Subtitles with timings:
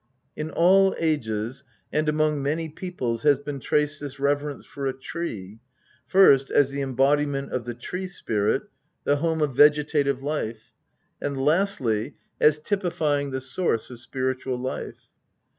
[0.35, 1.63] In all ages
[1.93, 5.59] and among many peoples has been traced this reverence for a tree
[6.07, 8.63] first, as the embodi ment of the tree spirit,
[9.03, 10.73] the home of vegetative life;
[11.21, 15.11] and, lastly, as typifying the source of spiritual life.